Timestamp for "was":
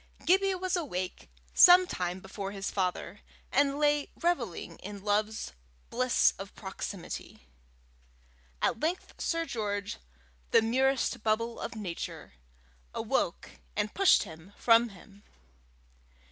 0.55-0.75